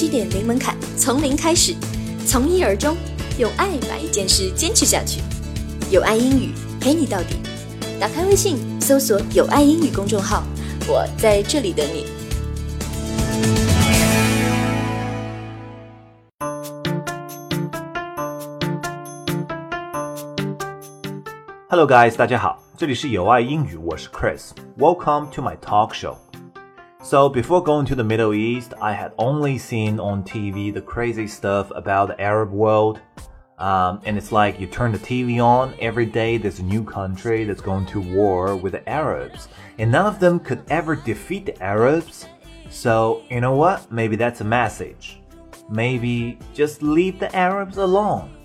[0.00, 1.74] 七点零门槛，从零开始，
[2.26, 2.96] 从一而终，
[3.38, 5.20] 用爱把一件事坚持下去。
[5.90, 7.36] 有爱英语陪你到底。
[8.00, 10.42] 打开微信，搜索“有爱英语”公众号，
[10.88, 12.06] 我在这里等你。
[21.68, 24.52] Hello guys，大家好，这里是有爱英语，我是 Chris。
[24.78, 26.16] Welcome to my talk show.
[27.02, 31.26] So before going to the Middle East, I had only seen on TV the crazy
[31.26, 33.00] stuff about the Arab world.
[33.58, 37.44] Um, and it's like you turn the TV on every day, there's a new country
[37.44, 39.48] that's going to war with the Arabs.
[39.78, 42.26] And none of them could ever defeat the Arabs.
[42.68, 43.90] So, you know what?
[43.90, 45.20] Maybe that's a message.
[45.70, 48.36] Maybe just leave the Arabs alone.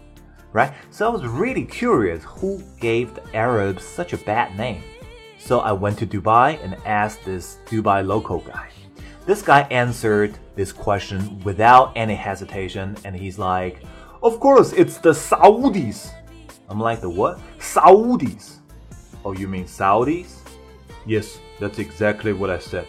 [0.54, 0.74] Right?
[0.92, 4.82] So I was really curious who gave the Arabs such a bad name.
[5.46, 8.68] So I went to Dubai and asked this Dubai local guy.
[9.28, 13.84] This guy answered this question without any hesitation, and he's like,
[14.24, 16.12] of course, it's the Saudis.
[16.68, 17.40] I'm like, the what?
[17.60, 18.56] Saudis.
[19.24, 20.40] Oh, you mean Saudis?
[21.06, 22.88] Yes, that's exactly what I said.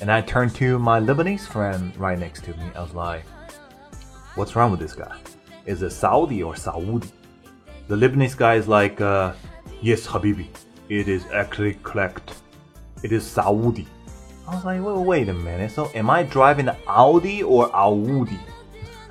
[0.00, 2.66] And I turned to my Lebanese friend right next to me.
[2.74, 3.24] I was like,
[4.34, 5.16] what's wrong with this guy?
[5.66, 7.12] Is it Saudi or Saudi?
[7.86, 9.34] The Lebanese guy is like, uh,
[9.80, 10.48] yes, Habibi,
[10.88, 12.34] it is actually correct.
[13.02, 13.86] It is Saudi.
[14.46, 15.72] I was like, wait, wait a minute.
[15.72, 18.38] So am I driving Audi or Audi?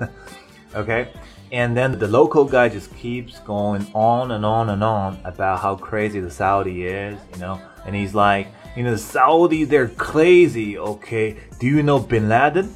[0.74, 1.08] okay.
[1.52, 5.76] And then the local guy just keeps going on and on and on about how
[5.76, 7.60] crazy the Saudi is, you know.
[7.84, 11.36] And he's like, you know, the Saudi, they're crazy, okay?
[11.60, 12.74] Do you know Bin Laden?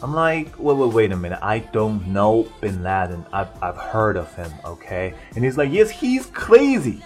[0.00, 1.40] I'm like, wait, wait, wait a minute.
[1.42, 3.26] I don't know Bin Laden.
[3.32, 5.12] I've, I've heard of him, okay?
[5.34, 7.02] And he's like, yes, he's crazy.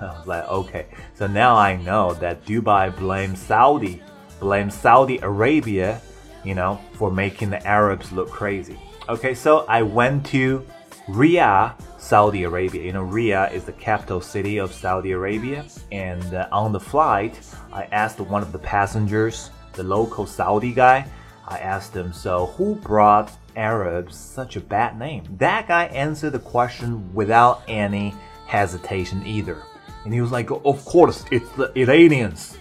[0.00, 0.86] I was like, okay.
[1.14, 4.02] So now I know that Dubai blames Saudi,
[4.40, 6.00] blames Saudi Arabia,
[6.44, 8.78] you know, for making the Arabs look crazy.
[9.08, 10.64] Okay, so I went to
[11.08, 12.82] Riyadh, Saudi Arabia.
[12.82, 15.64] You know, Riyadh is the capital city of Saudi Arabia.
[15.92, 17.38] And uh, on the flight,
[17.72, 21.06] I asked one of the passengers, the local Saudi guy,
[21.46, 25.24] I asked him, so who brought Arabs such a bad name?
[25.38, 28.14] That guy answered the question without any
[28.46, 29.62] hesitation either.
[30.04, 32.58] And he was like, of course, it's the Iranians.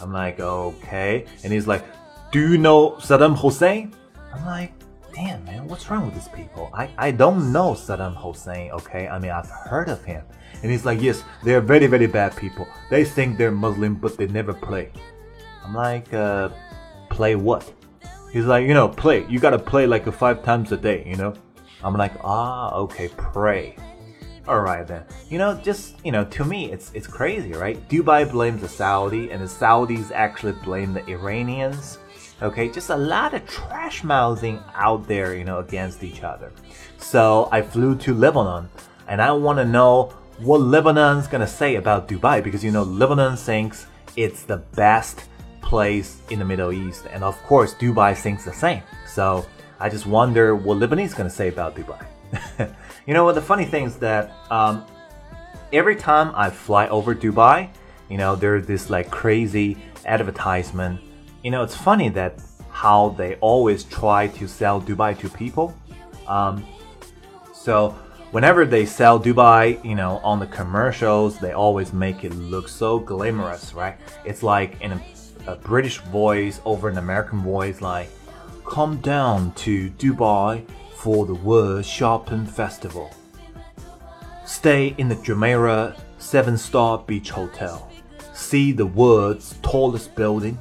[0.00, 1.26] I'm like, okay.
[1.42, 1.84] And he's like,
[2.30, 3.94] do you know Saddam Hussein?
[4.32, 4.72] I'm like,
[5.14, 6.70] damn man, what's wrong with these people?
[6.74, 9.08] I, I don't know Saddam Hussein, okay?
[9.08, 10.24] I mean, I've heard of him.
[10.62, 12.66] And he's like, yes, they're very, very bad people.
[12.90, 14.90] They think they're Muslim, but they never play.
[15.64, 16.50] I'm like, uh,
[17.10, 17.70] play what?
[18.32, 19.26] He's like, you know, play.
[19.28, 21.34] You gotta play like five times a day, you know?
[21.82, 23.76] I'm like, ah, okay, pray.
[24.46, 25.04] Alright then.
[25.30, 27.76] You know, just, you know, to me, it's, it's crazy, right?
[27.88, 31.98] Dubai blames the Saudi, and the Saudis actually blame the Iranians
[32.42, 36.52] Okay, just a lot of trash mouthing out there, you know, against each other.
[36.98, 38.68] So I flew to Lebanon
[39.06, 43.36] and I want to know what Lebanon's gonna say about Dubai because you know, Lebanon
[43.36, 45.24] thinks it's the best
[45.62, 48.82] place in the Middle East, and of course, Dubai thinks the same.
[49.06, 49.46] So
[49.78, 52.04] I just wonder what Lebanese gonna say about Dubai.
[53.06, 53.34] you know what?
[53.34, 54.84] The funny thing is that um,
[55.72, 57.68] every time I fly over Dubai,
[58.08, 61.00] you know, there's this like crazy advertisement
[61.44, 65.76] you know, it's funny that how they always try to sell Dubai to people.
[66.26, 66.64] Um,
[67.52, 67.90] so
[68.32, 72.98] whenever they sell Dubai, you know, on the commercials, they always make it look so
[72.98, 73.96] glamorous, right?
[74.24, 75.02] It's like in a,
[75.46, 78.08] a British voice over an American voice, like,
[78.66, 80.64] come down to Dubai
[81.04, 83.10] for the World Shopping Festival.
[84.46, 87.90] Stay in the Jumeirah 7 star beach hotel.
[88.32, 90.58] See the world's tallest building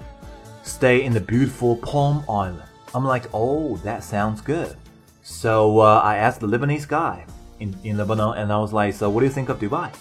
[0.64, 2.62] stay in the beautiful Palm Island.
[2.94, 4.76] I'm like, oh, that sounds good.
[5.22, 7.26] So uh, I asked the Lebanese guy
[7.62, 9.96] in, in Lebanon, and I was like, so what do you think of Dubai?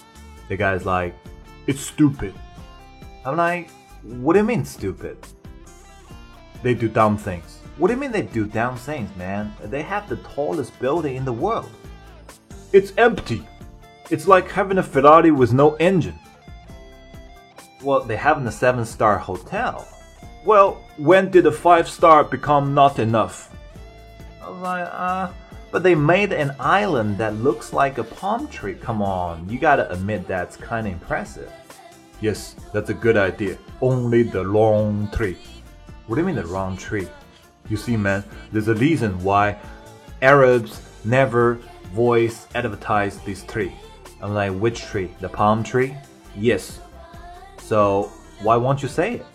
[0.49, 1.15] The guy's like,
[1.67, 2.33] it's stupid.
[3.25, 3.69] I'm like,
[4.01, 5.15] what do you mean stupid?
[6.63, 7.62] They do dumb things.
[7.77, 9.51] What do you mean they do dumb things, man?
[9.63, 11.71] They have the tallest building in the world.
[12.71, 13.47] It's empty.
[14.11, 16.19] It's like having a Ferrari with no engine.
[17.81, 19.87] Well, they have a seven star hotel.
[20.45, 23.49] Well, when did a five star become not enough?
[24.41, 25.31] I was like, uh,
[25.71, 28.75] but they made an island that looks like a palm tree.
[28.75, 31.51] Come on, you gotta admit that's kinda impressive.
[32.21, 33.57] Yes, that's a good idea.
[33.81, 35.37] Only the wrong tree.
[36.05, 37.07] What do you mean the wrong tree?
[37.69, 39.57] You see, man, there's a reason why
[40.21, 41.59] Arabs never
[41.93, 43.73] voice advertise this tree.
[44.21, 45.11] I'm like, which tree?
[45.19, 45.95] The palm tree?
[46.35, 46.79] Yes.
[47.59, 48.11] So
[48.41, 49.25] why won't you say it?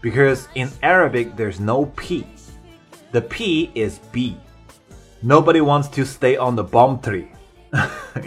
[0.00, 2.26] because in Arabic there's no P.
[3.12, 4.36] The P is B.
[5.22, 7.32] Nobody wants to stay on the palm tree.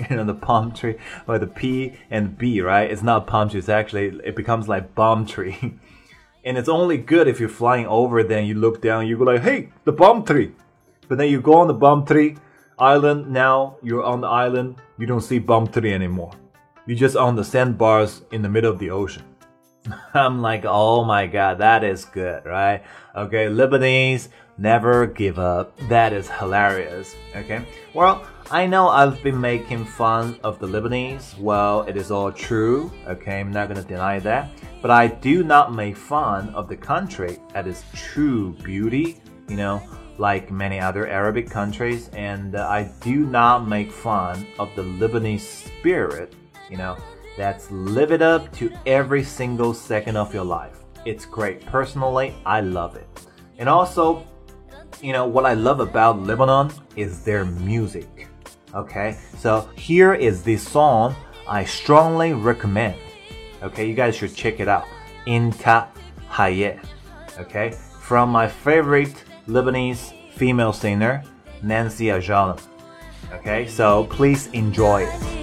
[0.10, 0.98] you know, the palm tree,
[1.28, 2.92] or the P and B, right?
[2.92, 5.58] It's not palm tree, it's actually, it becomes like bomb tree.
[6.44, 9.42] and it's only good if you're flying over, then you look down, you go like,
[9.42, 10.52] hey, the bomb tree.
[11.08, 12.38] But then you go on the bomb tree
[12.80, 16.32] island, now you're on the island, you don't see bomb tree anymore.
[16.88, 19.24] You're just on the sandbars in the middle of the ocean.
[20.14, 22.84] I'm like, oh my god, that is good, right?
[23.16, 25.76] Okay, Lebanese, never give up.
[25.90, 27.16] That is hilarious.
[27.36, 31.38] Okay, well, I know I've been making fun of the Lebanese.
[31.40, 32.92] Well, it is all true.
[33.08, 34.50] Okay, I'm not gonna deny that.
[34.82, 39.82] But I do not make fun of the country at its true beauty, you know,
[40.18, 42.10] like many other Arabic countries.
[42.10, 46.34] And I do not make fun of the Lebanese spirit,
[46.70, 46.98] you know
[47.38, 50.78] that's live it up to every single second of your life.
[51.06, 51.66] It's great.
[51.66, 53.08] Personally, I love it.
[53.58, 54.26] And also,
[55.02, 58.28] you know, what I love about Lebanon is their music.
[58.74, 61.16] Okay, so here is the song
[61.48, 62.96] I strongly recommend.
[63.62, 64.88] Okay, you guys should check it out.
[65.28, 65.88] Inta
[66.30, 66.80] Hayet.
[67.40, 71.24] Okay, from my favorite Lebanese female singer,
[71.62, 72.62] Nancy Ajram.
[73.34, 75.41] Okay, so please enjoy it.